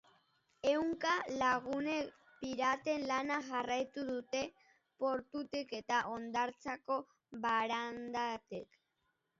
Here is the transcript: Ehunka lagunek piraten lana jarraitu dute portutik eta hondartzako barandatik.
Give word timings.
Ehunka 0.69 1.11
lagunek 1.41 2.07
piraten 2.39 3.05
lana 3.11 3.37
jarraitu 3.51 4.07
dute 4.09 4.43
portutik 5.05 5.77
eta 5.83 6.03
hondartzako 6.15 7.03
barandatik. 7.47 8.83